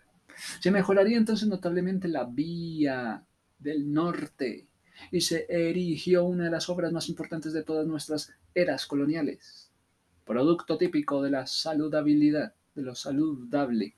Se 0.60 0.70
mejoraría 0.70 1.16
entonces 1.16 1.48
notablemente 1.48 2.08
la 2.08 2.24
vía 2.24 3.24
del 3.58 3.92
norte 3.92 4.68
y 5.10 5.20
se 5.20 5.46
erigió 5.48 6.24
una 6.24 6.44
de 6.44 6.50
las 6.50 6.68
obras 6.68 6.92
más 6.92 7.08
importantes 7.08 7.52
de 7.52 7.64
todas 7.64 7.86
nuestras 7.86 8.32
eras 8.54 8.86
coloniales, 8.86 9.70
producto 10.24 10.78
típico 10.78 11.22
de 11.22 11.30
la 11.30 11.46
saludabilidad, 11.46 12.54
de 12.74 12.82
lo 12.82 12.94
saludable, 12.94 13.94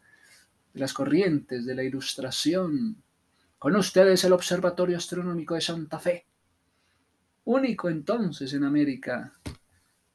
de 0.73 0.81
las 0.81 0.93
corrientes, 0.93 1.67
de 1.67 1.75
la 1.75 1.85
ilustración, 1.85 3.03
con 3.59 3.75
ustedes 3.77 4.23
el 4.25 4.33
Observatorio 4.33 4.97
Astronómico 4.97 5.55
de 5.55 5.61
Santa 5.61 5.99
Fe. 5.99 6.27
Único 7.45 7.89
entonces 7.89 8.53
en 8.53 8.65
América. 8.65 9.33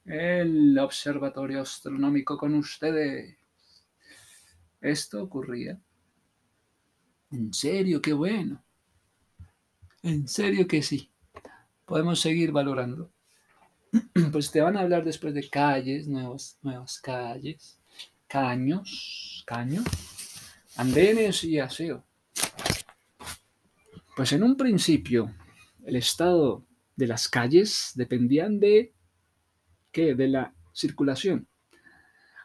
El 0.05 0.77
Observatorio 0.77 1.61
Astronómico 1.61 2.37
con 2.37 2.55
ustedes. 2.55 3.37
Esto 4.79 5.23
ocurría. 5.23 5.79
En 7.31 7.53
serio, 7.53 8.01
qué 8.01 8.13
bueno. 8.13 8.63
En 10.03 10.27
serio 10.27 10.67
que 10.67 10.81
sí. 10.81 11.09
Podemos 11.85 12.19
seguir 12.19 12.51
valorando. 12.51 13.11
Pues 14.31 14.51
te 14.51 14.61
van 14.61 14.77
a 14.77 14.81
hablar 14.81 15.03
después 15.03 15.33
de 15.33 15.49
calles, 15.49 16.07
nuevas, 16.07 16.57
nuevas 16.61 16.99
calles, 16.99 17.77
caños, 18.27 19.43
caños, 19.45 19.85
andenes 20.77 21.43
y 21.43 21.59
aseo. 21.59 22.03
Pues 24.15 24.31
en 24.31 24.43
un 24.43 24.55
principio 24.55 25.33
el 25.85 25.97
estado 25.97 26.65
de 26.95 27.07
las 27.07 27.27
calles 27.27 27.91
dependían 27.95 28.59
de 28.59 28.93
¿qué? 29.91 30.15
De 30.15 30.27
la 30.27 30.53
circulación. 30.73 31.47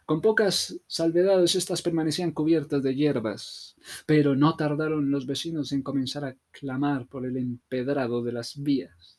Con 0.06 0.20
pocas 0.20 0.80
salvedades 0.86 1.56
estas 1.56 1.82
permanecían 1.82 2.30
cubiertas 2.30 2.80
de 2.80 2.94
hierbas, 2.94 3.74
pero 4.06 4.36
no 4.36 4.54
tardaron 4.54 5.10
los 5.10 5.26
vecinos 5.26 5.72
en 5.72 5.82
comenzar 5.82 6.24
a 6.24 6.36
clamar 6.52 7.08
por 7.08 7.26
el 7.26 7.36
empedrado 7.36 8.22
de 8.22 8.30
las 8.30 8.62
vías. 8.62 9.18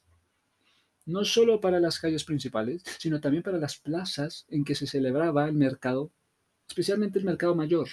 No 1.06 1.26
solo 1.26 1.60
para 1.60 1.82
las 1.82 2.00
calles 2.00 2.24
principales, 2.24 2.84
sino 3.00 3.20
también 3.20 3.44
para 3.44 3.58
las 3.58 3.78
plazas 3.78 4.46
en 4.48 4.64
que 4.64 4.76
se 4.76 4.88
celebraba 4.88 5.50
el 5.50 5.56
mercado, 5.56 6.14
especialmente 6.70 7.20
el 7.20 7.26
mercado 7.26 7.54
mayor, 7.54 7.90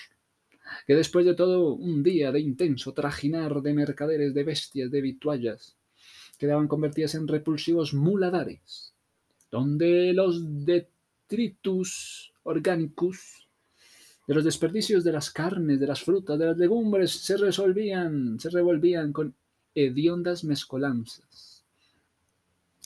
que 0.87 0.95
después 0.95 1.27
de 1.27 1.35
todo 1.35 1.75
un 1.75 2.05
día 2.05 2.31
de 2.31 2.39
intenso 2.39 2.93
trajinar 2.93 3.61
de 3.61 3.75
mercaderes, 3.75 4.35
de 4.35 4.45
bestias, 4.45 4.93
de 4.93 5.01
vituallas, 5.01 5.77
quedaban 6.39 6.69
convertidas 6.69 7.17
en 7.17 7.27
repulsivos 7.27 7.93
muladares, 7.93 8.95
donde 9.51 10.13
los 10.13 10.65
detritus 10.65 12.34
orgánicos 12.45 13.49
de 14.27 14.35
los 14.35 14.45
desperdicios 14.45 15.05
de 15.05 15.13
las 15.13 15.31
carnes, 15.31 15.81
de 15.81 15.87
las 15.87 16.03
frutas, 16.03 16.39
de 16.39 16.47
las 16.47 16.57
legumbres 16.57 17.11
se 17.11 17.37
resolvían, 17.37 18.39
se 18.41 18.49
revolvían 18.51 19.13
con 19.13 19.35
hediondas 19.75 20.45
mezcolanzas, 20.45 21.65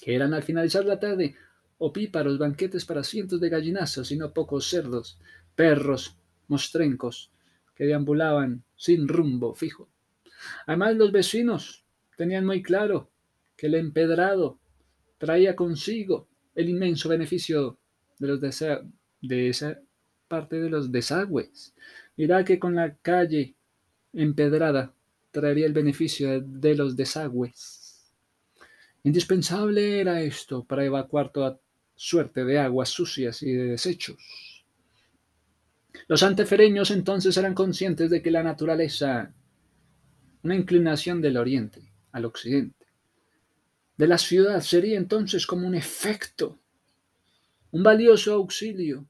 que 0.00 0.14
eran 0.14 0.34
al 0.34 0.42
finalizar 0.42 0.84
la 0.84 0.98
tarde 0.98 1.36
opíparos 1.78 2.38
banquetes 2.38 2.84
para 2.84 3.04
cientos 3.04 3.40
de 3.40 3.50
gallinazos 3.50 4.10
y 4.10 4.16
no 4.16 4.32
pocos 4.32 4.68
cerdos, 4.68 5.18
perros, 5.54 6.16
mostrencos, 6.48 7.30
que 7.74 7.84
deambulaban 7.84 8.64
sin 8.74 9.06
rumbo 9.06 9.54
fijo. 9.54 9.88
Además, 10.66 10.96
los 10.96 11.12
vecinos 11.12 11.84
tenían 12.16 12.44
muy 12.44 12.62
claro 12.62 13.10
que 13.56 13.66
el 13.68 13.74
empedrado 13.74 14.58
traía 15.18 15.54
consigo 15.54 16.28
el 16.54 16.68
inmenso 16.68 17.08
beneficio 17.08 17.78
de, 18.18 18.28
los 18.28 18.40
de 19.20 19.48
esa 19.48 19.78
parte 20.28 20.60
de 20.60 20.70
los 20.70 20.92
desagües. 20.92 21.74
Mirá 22.16 22.44
que 22.44 22.58
con 22.58 22.74
la 22.74 22.94
calle 22.96 23.54
empedrada 24.12 24.92
traería 25.30 25.66
el 25.66 25.72
beneficio 25.72 26.40
de 26.40 26.74
los 26.74 26.96
desagües. 26.96 28.12
Indispensable 29.04 30.00
era 30.00 30.20
esto 30.20 30.64
para 30.64 30.84
evacuar 30.84 31.30
toda 31.32 31.60
suerte 31.94 32.44
de 32.44 32.58
aguas 32.58 32.88
sucias 32.88 33.42
y 33.42 33.52
de 33.52 33.64
desechos. 33.64 34.16
Los 36.06 36.22
antefereños 36.22 36.90
entonces 36.90 37.36
eran 37.36 37.54
conscientes 37.54 38.10
de 38.10 38.22
que 38.22 38.30
la 38.30 38.42
naturaleza, 38.42 39.34
una 40.42 40.54
inclinación 40.54 41.20
del 41.20 41.36
oriente 41.36 41.92
al 42.12 42.24
occidente, 42.24 42.86
de 43.96 44.06
la 44.06 44.16
ciudad 44.16 44.60
sería 44.60 44.96
entonces 44.96 45.46
como 45.46 45.66
un 45.66 45.74
efecto, 45.74 46.58
un 47.70 47.82
valioso 47.82 48.32
auxilio 48.34 49.06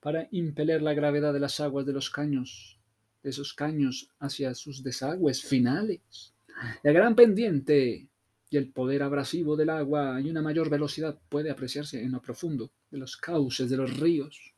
para 0.00 0.28
impeler 0.30 0.82
la 0.82 0.94
gravedad 0.94 1.32
de 1.32 1.40
las 1.40 1.60
aguas 1.60 1.86
de 1.86 1.92
los 1.92 2.10
caños, 2.10 2.78
de 3.22 3.30
esos 3.30 3.54
caños 3.54 4.10
hacia 4.18 4.54
sus 4.54 4.82
desagües 4.82 5.42
finales. 5.42 6.34
La 6.82 6.92
gran 6.92 7.14
pendiente 7.14 8.08
y 8.48 8.56
el 8.56 8.70
poder 8.70 9.02
abrasivo 9.02 9.56
del 9.56 9.70
agua 9.70 10.20
y 10.20 10.30
una 10.30 10.42
mayor 10.42 10.70
velocidad 10.70 11.18
puede 11.28 11.50
apreciarse 11.50 12.02
en 12.02 12.12
lo 12.12 12.22
profundo 12.22 12.70
de 12.90 12.98
los 12.98 13.16
cauces 13.16 13.68
de 13.68 13.76
los 13.76 13.98
ríos 13.98 14.54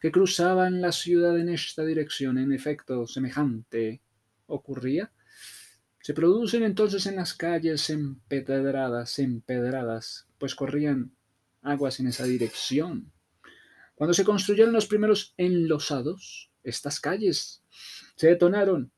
que 0.00 0.12
cruzaban 0.12 0.80
la 0.80 0.92
ciudad 0.92 1.38
en 1.38 1.48
esta 1.48 1.84
dirección. 1.84 2.38
En 2.38 2.52
efecto, 2.52 3.06
semejante 3.06 4.00
ocurría. 4.46 5.10
Se 6.00 6.14
producen 6.14 6.62
entonces 6.62 7.06
en 7.06 7.16
las 7.16 7.34
calles 7.34 7.88
empedradas, 7.90 9.18
empedradas, 9.18 10.26
pues 10.38 10.54
corrían 10.54 11.12
aguas 11.64 11.98
en 11.98 12.06
esa 12.06 12.24
dirección. 12.24 13.10
Cuando 13.94 14.14
se 14.14 14.24
construyeron 14.24 14.72
los 14.72 14.86
primeros 14.86 15.34
enlosados, 15.36 16.50
estas 16.62 17.00
calles 17.00 17.62
se 18.16 18.28
detonaron 18.28 18.92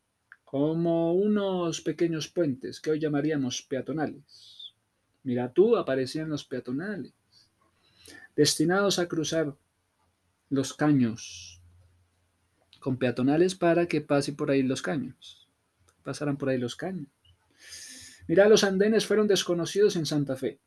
como 0.44 1.14
unos 1.14 1.80
pequeños 1.80 2.28
puentes 2.28 2.80
que 2.80 2.90
hoy 2.90 3.00
llamaríamos 3.00 3.62
peatonales. 3.62 4.74
Mira 5.22 5.52
tú, 5.52 5.76
aparecían 5.76 6.28
los 6.28 6.44
peatonales, 6.44 7.12
destinados 8.36 8.98
a 8.98 9.08
cruzar 9.08 9.56
los 10.50 10.72
caños 10.74 11.60
con 12.78 12.96
peatonales 12.96 13.56
para 13.56 13.86
que 13.86 14.00
pase 14.00 14.32
por 14.32 14.50
ahí 14.50 14.62
los 14.62 14.82
caños. 14.82 15.48
Pasaran 16.04 16.36
por 16.36 16.48
ahí 16.50 16.58
los 16.58 16.76
caños. 16.76 17.08
Mira, 18.28 18.48
los 18.48 18.62
andenes 18.62 19.06
fueron 19.06 19.26
desconocidos 19.26 19.96
en 19.96 20.06
Santa 20.06 20.36
Fe, 20.36 20.60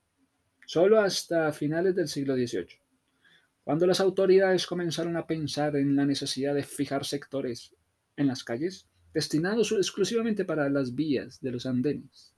solo 0.70 1.02
hasta 1.02 1.52
finales 1.52 1.96
del 1.96 2.08
siglo 2.08 2.36
XVIII, 2.36 2.80
cuando 3.64 3.88
las 3.88 4.00
autoridades 4.00 4.68
comenzaron 4.68 5.18
a 5.18 5.26
pensar 5.26 5.76
en 5.76 5.96
la 5.96 6.06
necesidad 6.06 6.54
de 6.54 6.62
fijar 6.62 7.06
sectores 7.06 7.76
en 8.16 8.28
las 8.28 8.44
calles 8.44 8.88
destinados 9.12 9.72
exclusivamente 9.72 10.46
para 10.46 10.70
las 10.70 10.94
vías 10.94 11.42
de 11.42 11.50
los 11.50 11.66
andenes. 11.66 12.36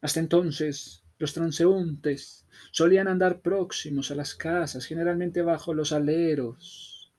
Hasta 0.00 0.20
entonces, 0.20 1.02
los 1.18 1.34
transeúntes 1.34 2.46
solían 2.70 3.08
andar 3.08 3.40
próximos 3.40 4.12
a 4.12 4.14
las 4.14 4.36
casas, 4.36 4.86
generalmente 4.86 5.42
bajo 5.42 5.74
los 5.74 5.90
aleros, 5.92 7.12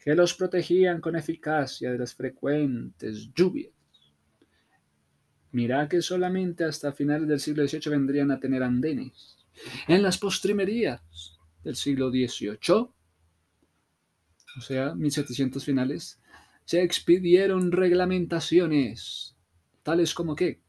que 0.00 0.16
los 0.16 0.34
protegían 0.34 1.00
con 1.00 1.14
eficacia 1.14 1.92
de 1.92 1.98
las 1.98 2.12
frecuentes 2.12 3.32
lluvias. 3.32 3.79
Mira 5.52 5.88
que 5.88 6.00
solamente 6.00 6.64
hasta 6.64 6.92
finales 6.92 7.26
del 7.28 7.40
siglo 7.40 7.66
XVIII 7.66 7.90
vendrían 7.90 8.30
a 8.30 8.38
tener 8.38 8.62
andenes. 8.62 9.36
En 9.88 10.02
las 10.02 10.16
postrimerías 10.18 11.38
del 11.64 11.76
siglo 11.76 12.10
XVIII, 12.10 12.88
o 14.56 14.60
sea, 14.60 14.94
1700 14.94 15.64
finales, 15.64 16.20
se 16.64 16.82
expidieron 16.82 17.72
reglamentaciones, 17.72 19.34
tales 19.82 20.14
como 20.14 20.36
que 20.36 20.60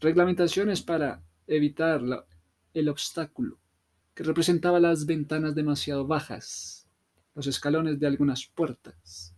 reglamentaciones 0.00 0.82
para 0.82 1.22
evitar 1.46 2.02
el 2.74 2.88
obstáculo 2.88 3.58
que 4.14 4.24
representaba 4.24 4.78
las 4.78 5.06
ventanas 5.06 5.54
demasiado 5.54 6.06
bajas, 6.06 6.86
los 7.34 7.46
escalones 7.46 7.98
de 7.98 8.06
algunas 8.06 8.46
puertas, 8.46 9.34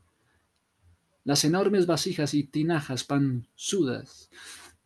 las 1.22 1.44
enormes 1.44 1.86
vasijas 1.86 2.34
y 2.34 2.44
tinajas 2.44 3.04
panzudas 3.04 4.30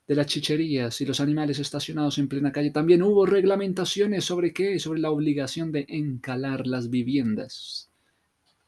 de 0.09 0.15
las 0.15 0.27
chicherías 0.27 1.01
y 1.01 1.07
los 1.07 1.21
animales 1.21 1.61
estacionados 1.61 2.19
en 2.19 2.29
plena 2.29 2.51
calle. 2.51 2.71
También 2.71 3.03
hubo 3.03 3.27
reglamentaciones 3.27 4.25
sobre 4.25 4.53
qué, 4.53 4.81
sobre 4.81 5.01
la 5.01 5.11
obligación 5.11 5.71
de 5.71 5.85
encalar 5.89 6.67
las 6.67 6.91
viviendas. 6.91 7.91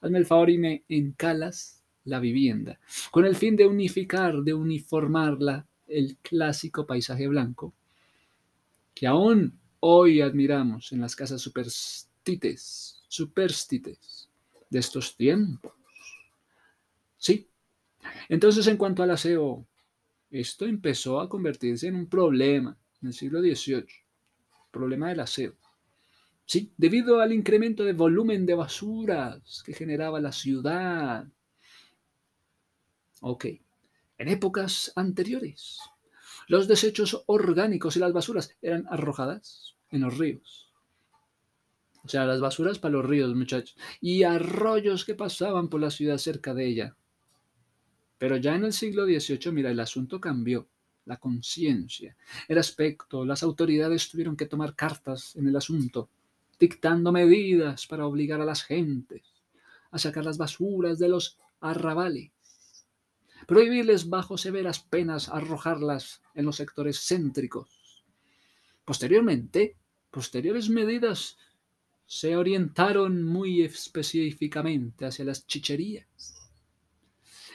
Hazme 0.00 0.18
el 0.18 0.26
favor 0.26 0.50
y 0.50 0.59
me 0.59 0.85
encalas 0.88 1.83
la 2.05 2.20
vivienda, 2.20 2.79
con 3.11 3.24
el 3.24 3.35
fin 3.35 3.57
de 3.57 3.66
unificar, 3.66 4.42
de 4.42 4.55
uniformarla 4.55 5.66
el 5.88 6.16
clásico 6.18 6.87
paisaje 6.87 7.26
blanco 7.26 7.74
que 9.00 9.07
aún 9.07 9.59
hoy 9.81 10.20
admiramos 10.20 10.92
en 10.92 11.00
las 11.00 11.16
casas 11.16 11.40
superstites, 11.40 13.03
superstites 13.09 14.29
de 14.68 14.79
estos 14.79 15.16
tiempos. 15.16 15.72
Sí. 17.16 17.48
Entonces, 18.29 18.66
en 18.66 18.76
cuanto 18.76 19.03
al 19.03 19.11
aseo, 19.11 19.66
esto 20.31 20.64
empezó 20.64 21.21
a 21.21 21.29
convertirse 21.29 21.88
en 21.88 21.97
un 21.97 22.09
problema 22.09 22.77
en 23.03 23.09
el 23.09 23.14
siglo 23.14 23.40
XVIII, 23.40 23.87
problema 24.71 25.09
del 25.09 25.21
aseo. 25.21 25.55
Sí, 26.47 26.73
debido 26.77 27.21
al 27.21 27.33
incremento 27.33 27.85
de 27.85 27.93
volumen 27.93 28.45
de 28.47 28.55
basuras 28.55 29.62
que 29.64 29.73
generaba 29.73 30.21
la 30.21 30.33
ciudad. 30.33 31.27
Ok, 33.21 33.47
en 34.19 34.29
épocas 34.29 34.93
anteriores, 34.97 35.79
los 36.49 36.66
desechos 36.66 37.23
orgánicos 37.27 37.97
y 37.97 38.01
las 38.01 38.12
basuras 38.12 38.57
eran 38.62 38.87
arrojadas 38.90 39.77
en 39.90 40.01
los 40.03 40.19
ríos. 40.19 40.73
O 42.05 42.09
sea, 42.09 42.25
las 42.25 42.40
basuras 42.40 42.79
para 42.79 42.93
los 42.93 43.07
ríos, 43.07 43.35
muchachos. 43.35 43.77
Y 44.01 44.23
arroyos 44.23 45.05
que 45.05 45.14
pasaban 45.14 45.69
por 45.69 45.81
la 45.81 45.90
ciudad 45.90 46.19
cerca 46.19 46.55
de 46.55 46.66
ella. 46.66 46.97
Pero 48.21 48.37
ya 48.37 48.55
en 48.55 48.67
el 48.67 48.73
siglo 48.73 49.05
XVIII, 49.07 49.51
mira, 49.51 49.71
el 49.73 49.81
asunto 49.81 50.21
cambió. 50.21 50.69
La 51.07 51.17
conciencia, 51.17 52.15
el 52.47 52.59
aspecto, 52.59 53.25
las 53.25 53.43
autoridades 53.43 54.09
tuvieron 54.11 54.37
que 54.37 54.47
tomar 54.47 54.77
cartas 54.77 55.35
en 55.35 55.49
el 55.49 55.57
asunto, 55.57 56.11
dictando 56.59 57.11
medidas 57.11 57.87
para 57.87 58.07
obligar 58.07 58.41
a 58.41 58.45
las 58.45 58.63
gentes 58.63 59.23
a 59.91 59.99
sacar 59.99 60.25
las 60.25 60.39
basuras 60.39 60.99
de 60.99 61.09
los 61.09 61.39
arrabales 61.61 62.31
prohibirles 63.47 64.09
bajo 64.09 64.39
severas 64.39 64.79
penas 64.79 65.29
arrojarlas 65.29 66.23
en 66.35 66.45
los 66.45 66.57
sectores 66.57 67.05
céntricos. 67.07 68.05
Posteriormente, 68.85 69.77
posteriores 70.11 70.69
medidas 70.69 71.37
se 72.07 72.37
orientaron 72.37 73.23
muy 73.23 73.63
específicamente 73.63 75.07
hacia 75.07 75.25
las 75.25 75.47
chicherías. 75.47 76.39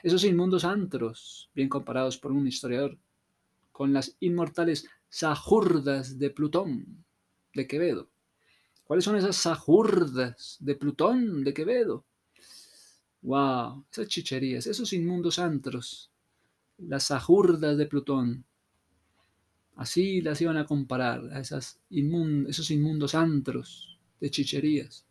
Esos 0.05 0.23
inmundos 0.23 0.65
antros, 0.65 1.49
bien 1.55 1.67
comparados 1.67 2.19
por 2.19 2.31
un 2.31 2.45
historiador, 2.45 2.95
con 3.71 3.91
las 3.91 4.15
inmortales 4.19 4.87
sajurdas 5.09 6.19
de 6.19 6.29
Plutón, 6.29 7.03
de 7.55 7.65
Quevedo, 7.65 8.11
¿Cuáles 8.83 9.03
son 9.03 9.15
esas 9.15 9.35
sajurdas 9.35 10.57
de 10.59 10.75
Plutón, 10.75 11.43
de 11.43 11.55
Quevedo? 11.55 12.05
¡Wow! 13.23 13.83
Esas 13.91 14.07
chicherías, 14.07 14.67
esos 14.67 14.93
inmundos 14.93 15.39
antros, 15.39 16.11
las 16.77 17.05
sajurdas 17.05 17.75
de 17.75 17.87
Plutón. 17.87 18.45
Así 19.75 20.21
las 20.21 20.39
iban 20.39 20.57
a 20.57 20.67
comparar 20.67 21.33
a 21.33 21.39
esas 21.39 21.79
esos 21.89 22.69
inmundos 22.69 23.15
antros 23.15 23.99
de 24.19 24.29
chicherías. 24.29 25.07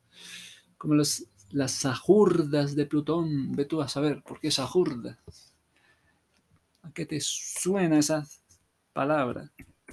Como 0.78 0.94
las 1.55 1.71
sajurdas 1.71 2.75
de 2.75 2.85
Plutón. 2.85 3.53
Ve 3.53 3.64
tú 3.64 3.81
a 3.81 3.88
saber 3.88 4.23
por 4.23 4.40
qué 4.40 4.51
sajurdas. 4.51 5.17
¿A 6.83 6.93
qué 6.93 7.07
te 7.07 7.21
suena 7.21 7.99
esa 7.99 8.27
palabra? 8.93 9.51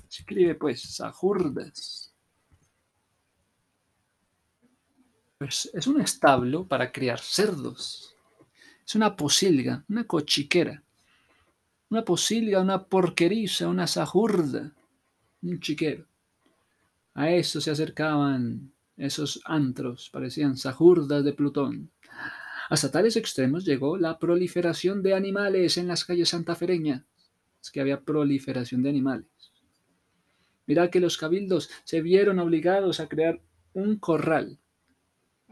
Escribe 0.09 0.55
pues, 0.55 0.81
sajurdas. 0.81 2.13
Pues 5.37 5.69
es 5.73 5.87
un 5.87 6.01
establo 6.01 6.67
para 6.67 6.91
criar 6.91 7.19
cerdos. 7.19 8.15
Es 8.85 8.95
una 8.95 9.15
posilga, 9.15 9.85
una 9.87 10.05
cochiquera. 10.05 10.83
Una 11.89 12.03
posilga, 12.03 12.59
una 12.61 12.85
porqueriza, 12.85 13.67
una 13.67 13.85
sajurda, 13.85 14.73
un 15.43 15.59
chiquero. 15.59 16.07
A 17.13 17.29
eso 17.29 17.61
se 17.61 17.69
acercaban 17.69 18.73
esos 19.05 19.41
antros, 19.45 20.09
parecían 20.11 20.57
sajurdas 20.57 21.23
de 21.23 21.33
Plutón. 21.33 21.91
Hasta 22.69 22.91
tales 22.91 23.17
extremos 23.17 23.65
llegó 23.65 23.97
la 23.97 24.19
proliferación 24.19 25.03
de 25.03 25.13
animales 25.13 25.77
en 25.77 25.87
las 25.87 26.05
calles 26.05 26.29
santafereñas. 26.29 27.03
Es 27.61 27.69
que 27.71 27.81
había 27.81 28.01
proliferación 28.01 28.81
de 28.83 28.89
animales. 28.89 29.27
Mira 30.65 30.89
que 30.89 30.99
los 30.99 31.17
cabildos 31.17 31.69
se 31.83 32.01
vieron 32.01 32.39
obligados 32.39 32.99
a 32.99 33.09
crear 33.09 33.41
un 33.73 33.97
corral 33.97 34.61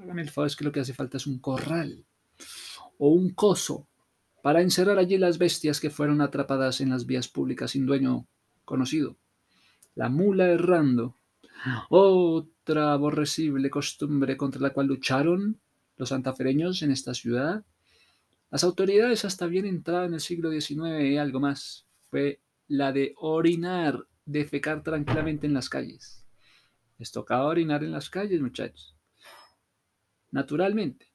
Hágame 0.01 0.21
el 0.21 0.29
favor, 0.29 0.47
es 0.47 0.55
que 0.55 0.63
lo 0.63 0.71
que 0.71 0.79
hace 0.79 0.93
falta 0.93 1.17
es 1.17 1.27
un 1.27 1.39
corral 1.39 2.05
o 2.97 3.09
un 3.09 3.31
coso 3.31 3.87
para 4.41 4.61
encerrar 4.61 4.97
allí 4.97 5.17
las 5.17 5.37
bestias 5.37 5.79
que 5.81 5.89
fueron 5.89 6.21
atrapadas 6.21 6.79
en 6.79 6.89
las 6.89 7.05
vías 7.05 7.27
públicas 7.27 7.71
sin 7.71 7.85
dueño 7.85 8.25
conocido. 8.63 9.17
La 9.95 10.07
mula 10.07 10.47
errando. 10.47 11.17
Otra 12.69 12.93
aborrecible 12.93 13.67
costumbre 13.71 14.37
contra 14.37 14.61
la 14.61 14.69
cual 14.69 14.85
lucharon 14.85 15.59
los 15.97 16.09
santafereños 16.09 16.83
en 16.83 16.91
esta 16.91 17.15
ciudad. 17.15 17.65
Las 18.51 18.63
autoridades 18.63 19.25
hasta 19.25 19.47
bien 19.47 19.65
entrada 19.65 20.05
en 20.05 20.13
el 20.13 20.19
siglo 20.19 20.51
XIX 20.51 21.03
y 21.03 21.17
algo 21.17 21.39
más 21.39 21.87
fue 22.11 22.41
la 22.67 22.91
de 22.91 23.15
orinar, 23.17 24.05
defecar 24.23 24.83
tranquilamente 24.83 25.47
en 25.47 25.55
las 25.55 25.67
calles. 25.67 26.23
Les 26.99 27.11
tocaba 27.11 27.45
orinar 27.45 27.83
en 27.83 27.91
las 27.91 28.07
calles, 28.11 28.39
muchachos 28.39 28.95
naturalmente. 30.29 31.11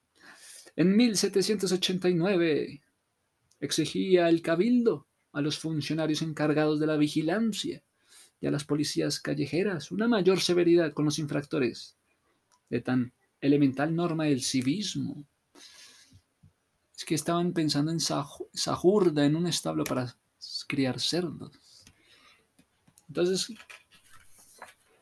En 0.74 0.96
1789 0.96 2.82
exigía 3.60 4.28
el 4.28 4.42
cabildo 4.42 5.06
a 5.30 5.40
los 5.40 5.60
funcionarios 5.60 6.20
encargados 6.20 6.80
de 6.80 6.88
la 6.88 6.96
vigilancia 6.96 7.84
y 8.44 8.46
a 8.46 8.50
las 8.50 8.64
policías 8.64 9.18
callejeras 9.18 9.90
una 9.90 10.06
mayor 10.06 10.40
severidad 10.40 10.92
con 10.92 11.06
los 11.06 11.18
infractores 11.18 11.96
de 12.68 12.80
tan 12.80 13.12
elemental 13.40 13.96
norma 13.96 14.24
del 14.24 14.42
civismo. 14.42 15.24
Es 16.94 17.04
que 17.04 17.14
estaban 17.14 17.52
pensando 17.52 17.90
en 17.90 18.00
Sajurda, 18.00 19.24
en 19.24 19.36
un 19.36 19.46
establo 19.46 19.84
para 19.84 20.14
criar 20.68 21.00
cerdos. 21.00 21.52
Entonces, 23.08 23.48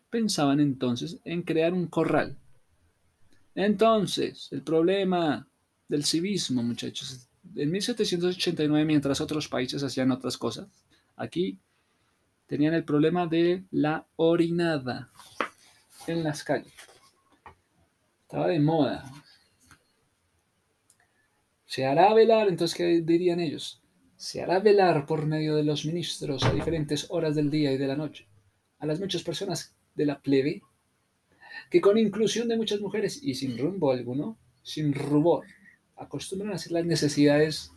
pensaban 0.09 0.61
entonces 0.61 1.19
en 1.25 1.43
crear 1.43 1.73
un 1.73 1.89
corral 1.89 2.39
entonces, 3.55 4.49
el 4.51 4.63
problema 4.63 5.47
del 5.89 6.05
civismo, 6.05 6.63
muchachos, 6.63 7.29
en 7.55 7.71
1789, 7.71 8.85
mientras 8.87 9.21
otros 9.21 9.49
países 9.49 9.83
hacían 9.83 10.11
otras 10.11 10.39
cosas, 10.39 10.69
aquí 11.17 11.59
tenían 12.53 12.75
el 12.75 12.85
problema 12.85 13.27
de 13.27 13.65
la 13.71 14.07
orinada 14.17 15.11
en 16.07 16.23
las 16.23 16.45
calles. 16.45 16.75
Estaba 18.21 18.49
de 18.49 18.61
moda. 18.61 19.11
Se 21.65 21.87
hará 21.87 22.13
velar, 22.13 22.49
entonces, 22.49 22.77
¿qué 22.77 23.01
dirían 23.01 23.41
ellos? 23.41 23.81
Se 24.17 24.43
hará 24.43 24.61
velar 24.61 25.07
por 25.07 25.25
medio 25.25 25.57
de 25.57 25.65
los 25.65 25.87
ministros 25.87 26.45
a 26.45 26.53
diferentes 26.53 27.07
horas 27.09 27.35
del 27.35 27.49
día 27.49 27.73
y 27.73 27.79
de 27.79 27.87
la 27.87 27.97
noche 27.97 28.29
a 28.81 28.85
las 28.85 29.01
muchas 29.01 29.23
personas 29.23 29.75
de 29.95 30.05
la 30.05 30.21
plebe 30.21 30.61
que 31.71 31.81
con 31.81 31.97
inclusión 31.97 32.49
de 32.49 32.59
muchas 32.59 32.83
mujeres 32.83 33.19
y 33.23 33.35
sin 33.35 33.57
rumbo 33.57 33.93
alguno, 33.93 34.37
sin 34.63 34.93
rubor, 34.93 35.47
acostumbran 35.97 36.53
a 36.53 36.57
hacer 36.57 36.73
las 36.73 36.85
necesidades 36.85 37.73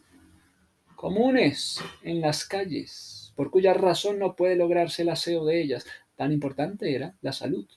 comunes 0.97 1.79
en 2.03 2.19
las 2.19 2.43
calles, 2.43 3.24
por 3.35 3.51
cuya 3.51 3.73
razón 3.73 4.19
no 4.19 4.35
puede 4.35 4.55
lograrse 4.55 5.01
el 5.01 5.09
aseo 5.09 5.45
de 5.45 5.61
ellas. 5.61 5.85
Tan 6.15 6.31
importante 6.31 6.95
era 6.95 7.15
la 7.21 7.33
salud 7.33 7.67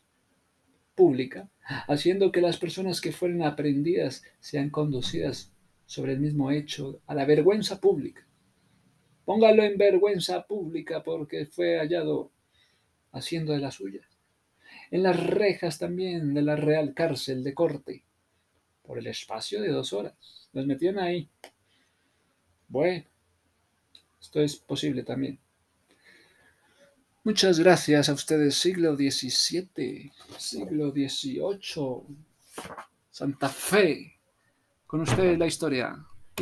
pública, 0.94 1.48
haciendo 1.86 2.32
que 2.32 2.40
las 2.40 2.56
personas 2.56 3.00
que 3.00 3.12
fueren 3.12 3.42
aprendidas 3.42 4.22
sean 4.40 4.70
conducidas 4.70 5.52
sobre 5.86 6.12
el 6.12 6.20
mismo 6.20 6.50
hecho 6.50 7.00
a 7.06 7.14
la 7.14 7.24
vergüenza 7.24 7.80
pública. 7.80 8.26
Póngalo 9.24 9.62
en 9.62 9.76
vergüenza 9.76 10.46
pública 10.46 11.02
porque 11.02 11.46
fue 11.46 11.78
hallado 11.78 12.30
haciendo 13.12 13.52
de 13.52 13.58
la 13.58 13.70
suya 13.70 14.08
en 14.90 15.02
las 15.02 15.18
rejas 15.18 15.78
también 15.78 16.34
de 16.34 16.42
la 16.42 16.56
Real 16.56 16.94
Cárcel 16.94 17.44
de 17.44 17.54
Corte, 17.54 18.04
por 18.82 18.98
el 18.98 19.06
espacio 19.06 19.60
de 19.60 19.68
dos 19.68 19.92
horas. 19.92 20.14
Los 20.52 20.66
metían 20.66 20.98
ahí. 20.98 21.28
Bueno, 22.68 23.04
esto 24.20 24.40
es 24.40 24.56
posible 24.56 25.02
también. 25.02 25.38
Muchas 27.28 27.60
gracias 27.60 28.08
a 28.08 28.14
ustedes, 28.14 28.54
siglo 28.54 28.96
XVII, 28.96 30.10
siglo 30.38 30.90
XVIII, 30.92 32.16
Santa 33.10 33.50
Fe. 33.50 34.16
Con 34.86 35.02
ustedes 35.02 35.38
la 35.38 35.46
historia. 35.46 36.06